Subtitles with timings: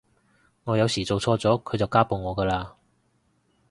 [0.63, 2.71] 我有時做錯咗佢就家暴我㗎喇